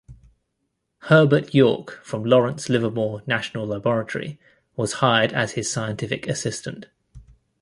[1.03, 4.39] Herbert York from Lawrence Livermore National Laboratory
[4.75, 6.87] was hired as his scientific assistant.